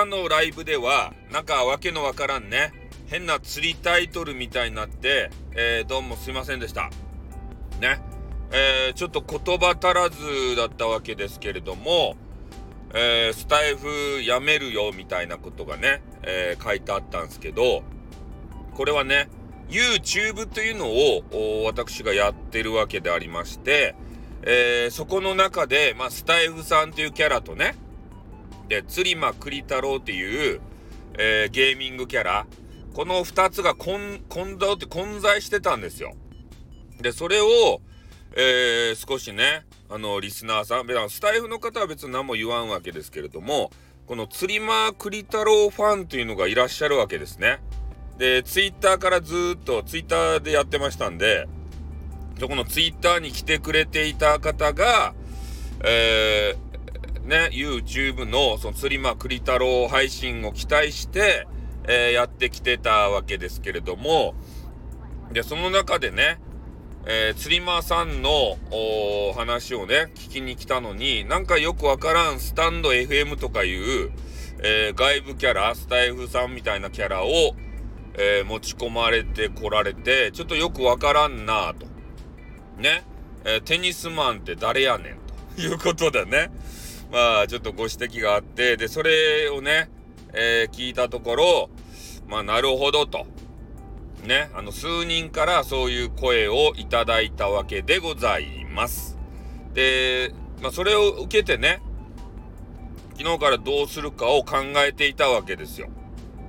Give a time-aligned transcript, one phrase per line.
[0.00, 2.72] 朝のライブでは、なんかわけのわからんね、
[3.08, 6.88] 変な釣りタイトルみたいになって、えー、どうもすいませんでした。
[7.80, 8.00] ね。
[8.50, 12.16] えー、ちょっと言葉足らずだったわけですけれども、
[12.94, 17.82] えー、スタイフやめるよみたいなことがね、えー、書いてあったんですけど、
[18.74, 19.28] これはね、
[19.68, 23.94] YouTube というのを私がやってるわけでありまして、
[24.44, 27.74] えー、そこの中で、まあ、スタイフさんというキャラとね、
[28.70, 30.60] で、釣り間栗太郎っていう、
[31.18, 32.46] えー、ゲーミングキャラ、
[32.94, 36.14] この2つが混混同って混在してたんですよ。
[37.00, 37.80] で、それを、
[38.36, 43.72] えー、少しね、あの、リスナーさん、スタイフの方は別に何も言わんわけですけれども、
[44.06, 47.58] この釣り間栗太郎ファンというのがいらっしゃるわけですね。
[48.18, 51.48] で、ツイッターからずっとツイッターでやってましたんで、
[52.38, 55.12] そこのツイッターに来てくれていた方が、
[55.82, 56.19] えー、
[57.30, 61.46] ね、YouTube のその釣り間栗太郎配信を期待して、
[61.86, 64.34] えー、やってきてたわけですけれども、
[65.32, 66.40] で、その中でね、
[67.06, 68.58] えー、釣り間さんの
[69.36, 74.10] 話をね、聞きに来たのに、なんかよくわからんスタンド FM とかいう、
[74.64, 77.28] えー、外部キャラ、スタイフさんみたいなキャラを、
[78.14, 81.86] えー、持ち込まれてこられて、ちょっとよくわからんなと。
[82.82, 83.04] ね。
[83.44, 85.16] え、テニスマンって誰やねん
[85.54, 86.50] ということでね。
[87.10, 89.90] まあ、ちょっとご指摘があって、で、それをね、
[90.32, 91.70] えー、聞いたところ、
[92.28, 93.26] まあ、なるほどと。
[94.24, 99.18] ね、あの、数人からそういう声をいただいたわけでございます。
[99.74, 101.82] で、まあ、それを受けてね、
[103.16, 105.88] 昨日からどうするかを考えていたわけですよ。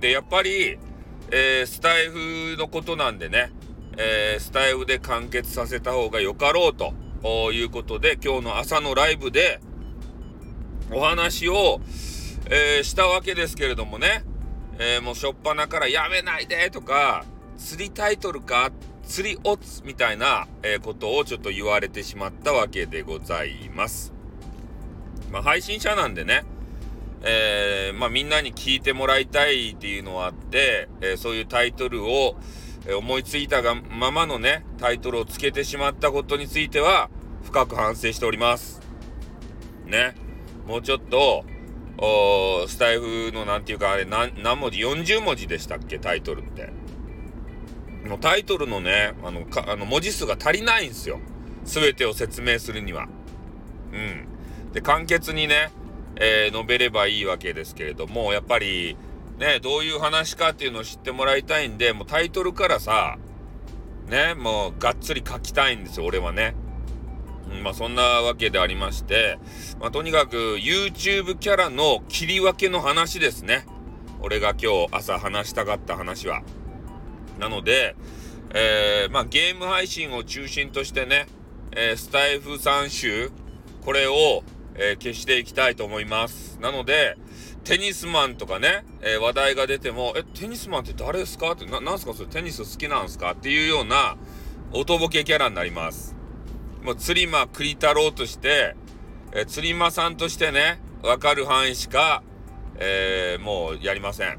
[0.00, 0.78] で、やっぱり、
[1.30, 3.50] えー、スタイフのことなんでね、
[3.96, 6.94] えー、スタイフで完結させた方がよかろうと
[7.52, 9.60] いうことで、今日の朝のライブで
[10.90, 11.80] お話を、
[12.50, 14.24] えー、したわけですけれどもね、
[14.78, 17.24] えー、もうしょっぱなからやめないでとか、
[17.56, 18.70] 釣りタイトルか、
[19.04, 24.12] 釣りオツみたいな、えことをちょっと言われてしまったわけでございます。
[25.30, 26.44] まあ、配信者なんでね、
[27.22, 32.36] えー、まあ、みんなに聞いてもらいたいっていうのはあって、えー、そういうタイトルを、
[32.86, 37.10] えー、思いついたがままのね、タイトルをつけてしまったことについては、
[37.42, 38.80] 深く反省しております。
[39.86, 40.23] ね。
[40.66, 41.44] もうちょっと、
[42.66, 45.98] スタイフのなんていうか、あれ何、何文字 ?40 文字でしたっけ？
[45.98, 46.72] タイトルって。
[48.08, 51.20] もうタイトルのね、あの、かあの文字数が足りないんですよ。
[51.64, 53.08] すべてを説明するには。
[53.92, 54.26] うん。
[54.72, 55.70] で、簡潔にね、
[56.16, 58.96] えー、述べればいいわけですけれども、やっぱり、
[59.38, 63.18] ね、どういう話かっていうのを知ってもらいたいんで、もうタイトルからさ、
[64.08, 66.54] ね、もうがっつり書きたいんですよ、俺はね。
[67.62, 69.38] まあそんなわけでありまして、
[69.80, 73.66] まあとにかく YouTube キャラの切り分けの話ですね。
[74.20, 76.42] 俺が今日朝話したかった話は。
[77.38, 77.96] なので、
[78.54, 81.26] えー、まあゲーム配信を中心としてね、
[81.72, 83.30] えー、スタイフ3週、
[83.84, 84.42] これを、
[84.76, 86.58] えー、消していきたいと思います。
[86.60, 87.16] なので、
[87.64, 91.52] テニスマンとかね、え、話題が出ても、え、テニスマンって誰ですか？
[91.52, 92.28] って、な、なんすかそれ？
[92.28, 93.32] テニス好きなんすか？
[93.32, 94.16] っていうような、
[94.72, 96.14] おとぼけキャラになります。
[96.84, 98.76] もう、釣り間栗太郎として、
[99.32, 102.22] えー、釣り間さんとしてね、わかる範囲しか、
[102.76, 104.38] えー、もうやりません。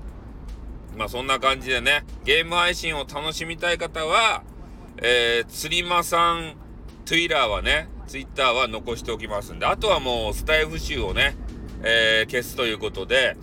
[0.96, 4.44] まあそんな感じでね、ゲーム配信を楽しみたい方は、
[4.98, 6.56] えー、釣り間さん、
[7.06, 11.36] Twitter はね、ツイッターは残しておきますんで、あとはもうスタイフ集をね、
[11.84, 13.38] えー、消すということで、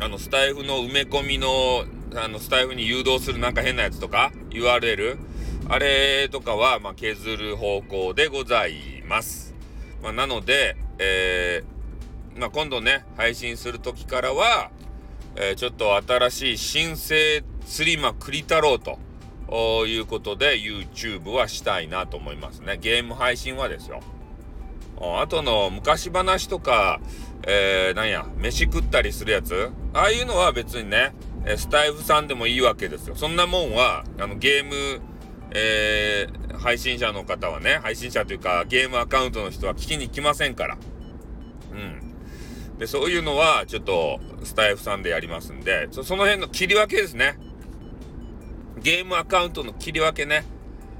[0.00, 1.84] あの、スタイフの埋め込みの、
[2.16, 5.18] あの、スタイフに誘導するなんか変なやつとか、URL、
[5.68, 9.54] あれとかは、まあ、削る方向でございます。
[10.02, 14.70] まあ、なので、えー、まあ、今度ね、配信する時からは、
[15.36, 18.98] えー、ちょっと新しい新生釣り間栗太郎と
[19.86, 22.78] いうことで YouTube はしたいなと思いますね。
[22.80, 24.00] ゲーム配信はですよ。
[25.00, 27.00] あとの昔話とか、
[27.46, 31.12] えー、なんや、飯食ったりするやつああいうのは別にね、
[31.56, 33.16] スタイフさんでもいいわけですよ。
[33.16, 35.00] そんなもんは、あの、ゲーム、
[35.54, 40.78] えー、配信者の方はね、配信者というか、ゲームアカウントの人は聞きに来ませんから。
[41.72, 42.78] うん。
[42.78, 47.38] で、そういうのは、ちょっと、スタイフさんでやりますんで、そその辺の切り分けですね。
[48.82, 50.44] ゲームアカウントの切り分けね。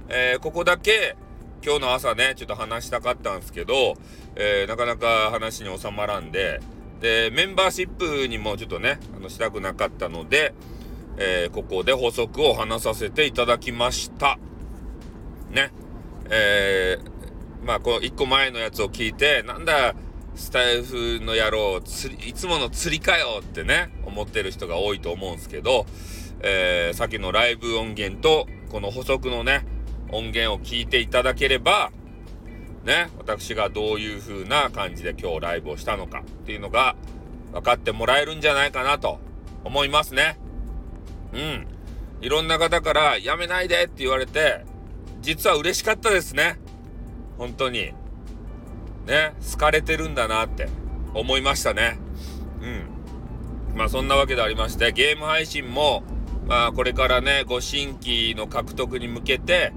[0.09, 1.17] えー、ここだけ、
[1.65, 3.97] 今日の朝ね、ちょっと話したかったんですけど、
[4.37, 6.61] えー、なかなか話に収まらんで、
[7.01, 10.55] で、メンバーシップにもちょっとね、あの、したくなかったので、
[11.17, 14.39] えー、ここで補足を話させていただきました。
[15.51, 15.71] ね。
[16.31, 19.95] えー、まあ、こう、一個前のやつを聞いて、なんだ、
[20.35, 25.87] スタイフの野郎釣りいつもの釣りかよってね思ってる人が多いと思うんですけど、
[26.41, 29.67] えー、さっきのライブ音源とこの補足のね
[30.11, 31.93] 音源を聞いていただければ
[32.85, 36.97] ね私がどういう風な感じで今日ライブをしたのかっていうのが
[37.53, 39.19] 分かってもらえるんじゃないかなと
[39.65, 40.39] 思いますね。
[41.33, 41.67] うん。
[42.21, 44.65] いろんな方からやめないでって言われて
[45.23, 46.59] 実は嬉しかったですね。
[47.39, 47.93] 本当に。
[49.07, 50.69] ね、好かれてるんだなって
[51.15, 51.99] 思いましたね。
[52.61, 53.77] うん。
[53.77, 56.03] まあそんなわけでありまして、ゲーム配信も、
[56.47, 59.73] まあこれからね、ご新規の獲得に向けて、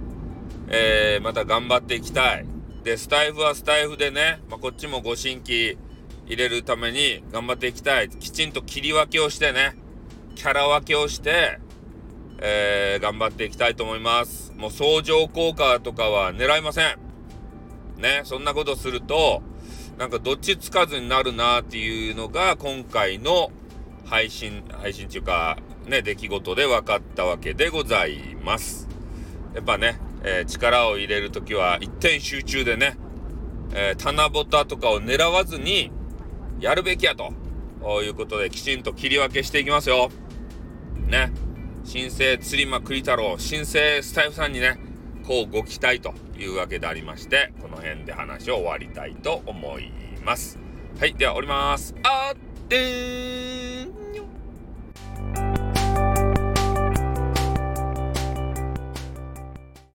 [0.67, 2.45] えー、また頑張っていきたい。
[2.83, 5.77] で、スタイフはスタイフでね、まあ、こっちもご新規
[6.27, 8.09] 入れるために頑張っていきたい。
[8.09, 9.75] きちんと切り分けをしてね、
[10.35, 11.59] キャラ分けをして、
[12.39, 14.53] えー、頑張っていきたいと思います。
[14.55, 16.97] もう相乗効果とかは狙いません。
[17.97, 19.41] ね、そんなことすると、
[19.97, 23.51] なんかどっちつかずになるなっていうのが今回の
[24.05, 28.89] 配信、配信中か、ね、出来事で分かったわけでございます。
[29.53, 32.97] やっぱね、えー、力を入れるときは一点集中でね、
[33.73, 35.91] えー、棚ぼたとかを狙わずに
[36.59, 37.33] やるべきやと
[38.03, 40.09] いうことできちんと切り分けしていきますよ。
[41.07, 41.31] ね。
[41.83, 44.79] 新生釣りまくり太郎、新生スタイフさんにね、
[45.27, 49.91] こうご期待というわけでありまして、この辺で話を終わりたいと思い
[50.23, 50.57] ます。
[50.99, 51.95] はい、ではおります。
[52.03, 52.37] あっ
[52.67, 53.74] て